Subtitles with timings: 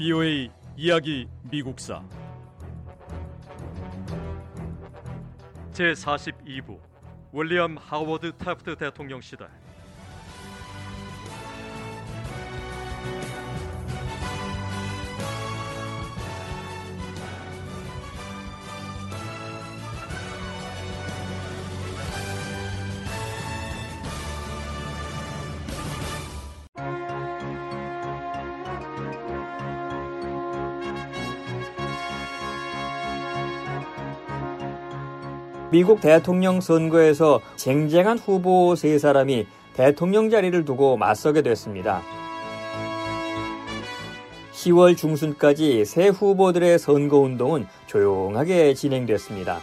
[0.00, 2.02] BOA 이야기 미국사.
[5.72, 6.80] 제 42부
[7.34, 9.44] 윌리엄 하워드 타프트 대통령 시대
[35.70, 42.02] 미국 대통령 선거에서 쟁쟁한 후보 세 사람이 대통령 자리를 두고 맞서게 됐습니다.
[44.52, 49.58] 10월 중순까지 새 후보들의 선거 운동은 조용하게 진행됐습니다.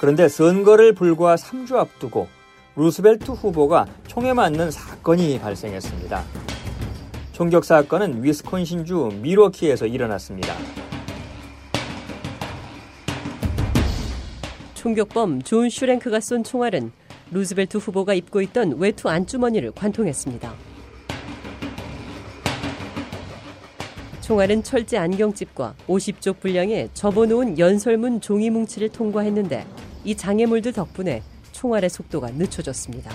[0.00, 2.28] 그런데 선거를 불과 3주 앞두고
[2.76, 6.22] 루스벨트 후보가 총에 맞는 사건이 발생했습니다.
[7.32, 10.54] 총격 사건은 위스콘신주 미러키에서 일어났습니다.
[14.82, 16.90] 총격범 존 슈랭크가 쏜 총알은
[17.30, 20.52] 루즈벨트 후보가 입고 있던 외투 안주머니를 관통했습니다.
[24.22, 29.64] 총알은 철제 안경집과 50쪽 분량의 접어놓은 연설문 종이 뭉치를 통과했는데
[30.02, 31.22] 이 장애물들 덕분에
[31.52, 33.12] 총알의 속도가 늦춰졌습니다.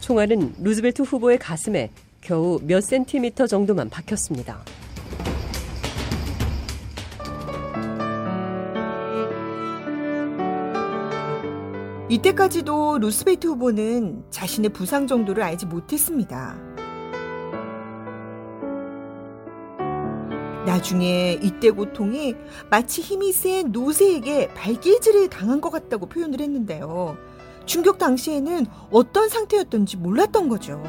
[0.00, 1.90] 총알은 루즈벨트 후보의 가슴에
[2.22, 4.64] 겨우 몇 센티미터 정도만 박혔습니다.
[12.12, 16.58] 이때까지도 루스베이트 후보는 자신의 부상 정도를 알지 못했습니다.
[20.66, 22.34] 나중에 이때 고통이
[22.70, 27.16] 마치 힘이 센 노새에게 발길질을 당한 것 같다고 표현을 했는데요.
[27.64, 30.82] 충격 당시에는 어떤 상태였던지 몰랐던 거죠.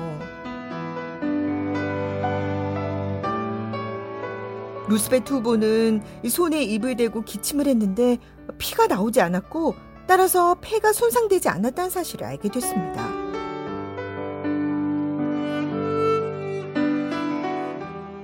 [4.89, 8.17] 루스베트 후보는 손에 입을 대고 기침을 했는데
[8.57, 13.24] 피가 나오지 않았고 따라서 폐가 손상되지 않았다는 사실을 알게 됐습니다.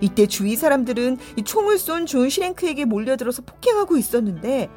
[0.01, 4.69] 이때 주위 사람들은 총을 쏜 존 슈랭크에게 몰려들어서 폭행하고 있었는데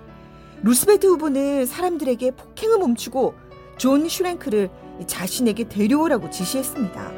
[0.62, 3.35] 루스벨트 후보는 사람들에게 폭행을 멈추고
[3.79, 4.71] 존 슈랭크를
[5.07, 7.12] 자신에게 데려오라고 지시했습니다.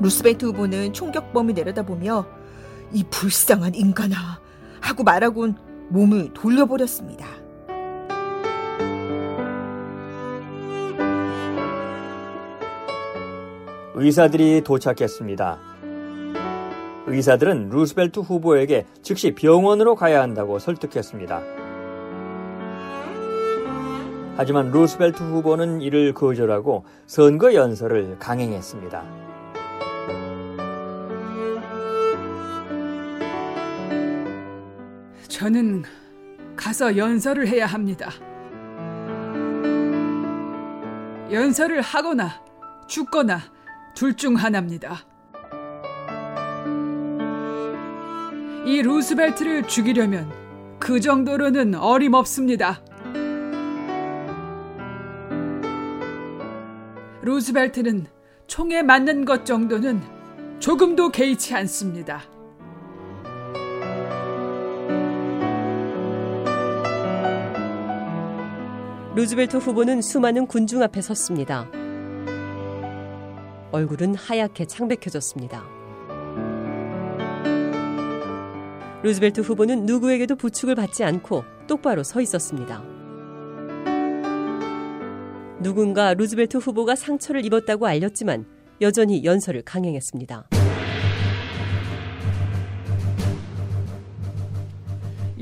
[0.00, 2.26] 루스벨트 후보는 총격범을 내려다보며
[2.92, 4.40] 이 불쌍한 인간아
[4.80, 5.56] 하고 말하곤
[5.88, 7.26] 몸을 돌려버렸습니다.
[13.94, 15.58] 의사들이 도착했습니다.
[17.06, 21.42] 의사들은 루스벨트 후보에게 즉시 병원으로 가야 한다고 설득했습니다.
[24.36, 29.29] 하지만 루스벨트 후보는 이를 거절하고 선거 연설을 강행했습니다.
[35.40, 35.84] 저는
[36.54, 38.10] 가서 연설을 해야 합니다.
[41.32, 42.44] 연설을 하거나
[42.86, 43.40] 죽거나
[43.94, 44.98] 둘 중 하나입니다.
[48.66, 50.30] 이 루스벨트를 죽이려면
[50.78, 52.82] 그 정도로는 어림없습니다.
[57.22, 58.08] 루스벨트는
[58.46, 60.02] 총에 맞는 것 정도는
[60.58, 62.24] 조금도 개의치 않습니다.
[69.20, 71.68] 루즈벨트 후보는 수많은 군중 앞에 섰습니다.
[73.70, 75.62] 얼굴은 하얗게 창백해졌습니다.
[79.02, 82.82] 루즈벨트 후보는 누구에게도 부축을 받지 않고 똑바로 서 있었습니다.
[85.60, 88.46] 누군가 루즈벨트 후보가 상처를 입었다고 알렸지만
[88.80, 90.48] 여전히 연설을 강행했습니다.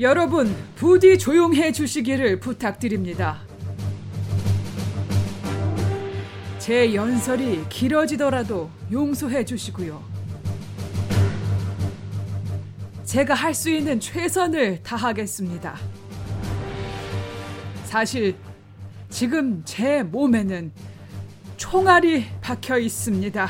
[0.01, 3.48] 여러분, 부디 조용해 주시기를 부탁드립니다.
[6.69, 10.03] 제 연설이 길어지더라도 용서해 주시고요.
[13.05, 15.75] 제가 할 수 있는 최선을 다하겠습니다.
[17.85, 18.35] 사실
[19.09, 20.71] 지금 제 몸에는
[21.57, 23.49] 총알이 박혀 있습니다.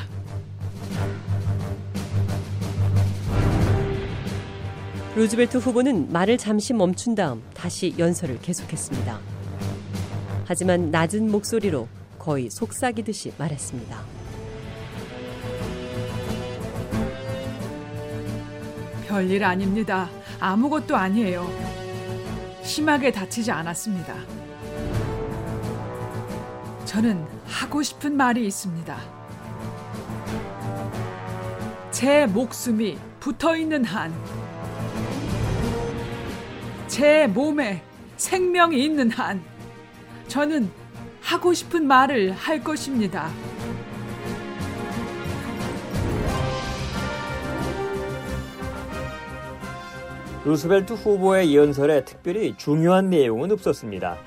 [5.17, 9.19] 루즈벨트 후보는 말을 잠시 멈춘 다음 다시 연설을 계속했습니다.
[10.45, 11.89] 하지만 낮은 목소리로
[12.19, 13.97] 거의 속삭이듯이 말했습니다.
[19.07, 20.09] 별일 아닙니다.
[20.39, 21.49] 아무것도 아니에요.
[22.61, 24.13] 심하게 다치지 않았습니다.
[26.85, 28.97] 저는 하고 싶은 말이 있습니다.
[31.91, 34.13] 제 목숨이 붙어 있는 한,
[36.87, 37.81] 제 몸에
[38.17, 39.41] 생명이 있는 한,
[40.27, 40.69] 저는
[41.29, 43.29] 하고 싶은 말을 할 것입니다.
[50.43, 54.17] 루스벨트 후보의 연설에 특별히 중요한 내용은 없었습니다.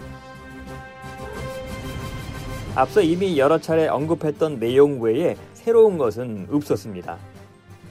[2.77, 7.19] 앞서 이미 여러 차례 언급했던 내용 외에 새로운 것은 없었습니다.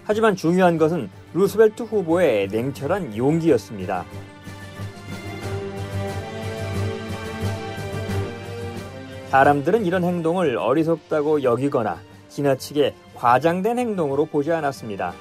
[0.06, 4.06] 하지만 중요한 것은 루스벨트 후보의 냉철한 용기였습니다.
[9.32, 15.14] 사람들은 이런 행동을 어리석다고 여기거나 지나치게 과장된 행동으로 보지 않았습니다.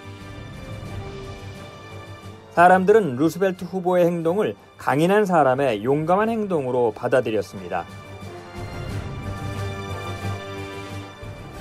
[2.50, 7.84] 사람들은 루스벨트 후보의 행동을 강인한 사람의 용감한 행동으로 받아들였습니다.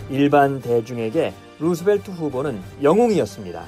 [0.10, 3.64] 일반 대중에게 루스벨트 후보는 영웅이었습니다.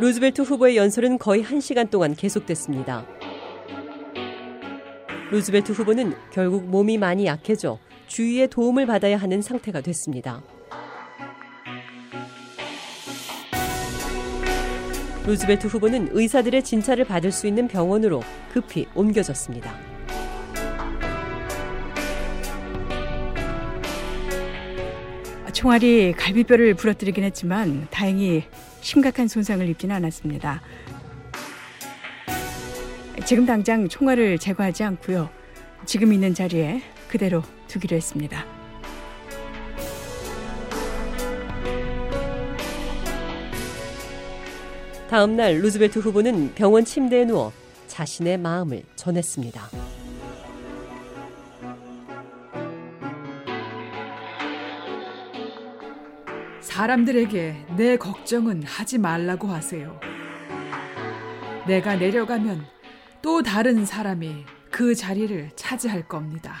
[0.00, 3.06] 루즈벨트 후보의 연설은 거의 1시간 동안 계속됐습니다.
[5.30, 10.42] 루즈벨트 후보는 결국 몸이 많이 약해져 주위의 도움을 받아야 하는 상태가 됐습니다.
[15.26, 18.22] 루즈벨트 후보는 의사들의 진찰을 받을 수 있는 병원으로
[18.54, 19.89] 급히 옮겨졌습니다.
[25.52, 28.44] 총알이 갈비뼈를 부러뜨리긴 했지만 다행히
[28.80, 30.62] 심각한 손상을 입지는 않았습니다.
[33.24, 35.28] 지금 당장 총알을 제거하지 않고요.
[35.86, 38.44] 지금 있는 자리에 그대로 두기로 했습니다.
[45.08, 47.52] 다음 날 루즈벨트 후보는 병원 침대에 누워
[47.88, 49.99] 자신의 마음을 전했습니다.
[56.80, 60.00] 사람들에게 내 걱정은 하지 말라고 하세요.
[61.68, 62.64] 내가 내려가면
[63.20, 66.54] 또 다른 사람이 그 자리를 차지할 겁니다.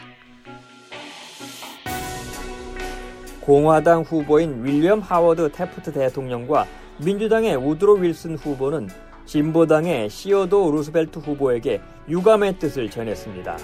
[3.40, 6.66] 공화당 후보인 윌리엄 하워드 태프트 대통령과
[7.02, 8.90] 민주당의 우드로 윌슨 후보는
[9.24, 11.80] 진보당의 시어도어 루스벨트 후보에게
[12.10, 13.56] 유감의 뜻을 전했습니다.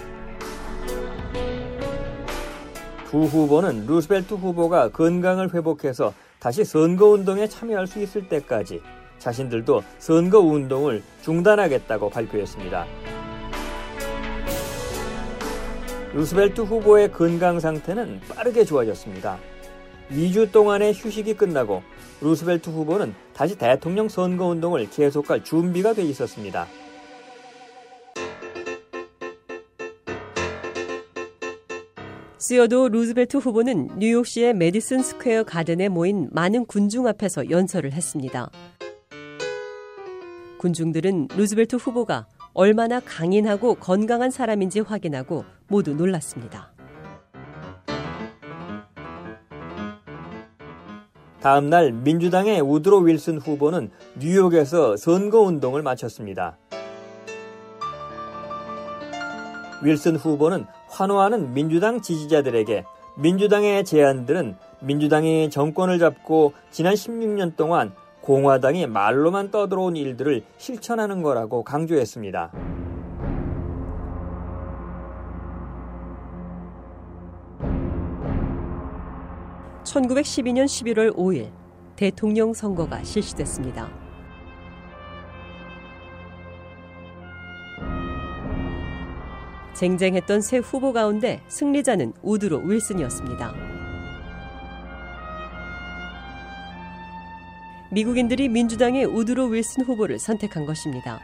[3.11, 6.15] 두 후보는 루스벨트 후보가 건강을 회복해서
[6.47, 8.81] 다시 선거운동에 참여할 수 있을 때까지
[9.19, 12.87] 자신들도 선거운동을 중단하겠다고 발표했습니다.
[16.15, 19.39] 루스벨트 후보의 건강 상태는 빠르게 좋아졌습니다.
[20.13, 21.83] 2주 동안의 휴식이 끝나고
[22.21, 26.69] 루스벨트 후보는 다시 대통령 선거운동을 계속할 준비가 돼 있었습니다.
[32.47, 38.49] 시어도어 루즈벨트 후보는 뉴욕시의 메디슨 스퀘어 가든에 모인 많은 군중 앞에서 연설을 했습니다.
[40.61, 46.73] 군중들은 루즈벨트 후보가 얼마나 강인하고 건강한 사람인지 확인하고 모두 놀랐습니다.
[51.41, 56.57] 다음 날 민주당의 우드로 윌슨 후보는 뉴욕에서 선거 운동을 마쳤습니다.
[59.83, 60.65] 윌슨 후보는
[60.97, 62.87] 환호하는 민주당 지지자들에게
[63.19, 72.51] 민주당의 제안들은 민주당이 정권을 잡고 지난 16년 동안 공화당이 말로만 떠들어온 일들을 실천하는 거라고 강조했습니다.
[79.85, 81.51] (1912년 11월 5일)
[81.95, 84.06] 대통령 선거가 실시됐습니다.
[89.77, 93.55] 쟁쟁했던 세 후보 가운데 승리자는 우드로 윌슨이었습니다.
[97.91, 101.21] 미국인들이 민주당의 우드로 윌슨 후보를 선택한 것입니다.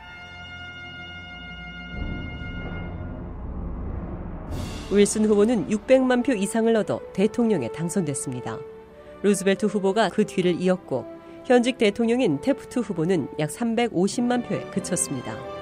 [4.91, 8.59] 윌슨 후보는 600만 표 이상을 얻어 대통령에 당선됐습니다.
[9.23, 11.07] 루즈벨트 후보가 그 뒤를 이었고
[11.47, 15.62] 현직 대통령인 테프트 후보는 약 350만 표에 그쳤습니다.